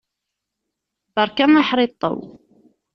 [1.13, 2.17] Beṛka aḥriṭṭew!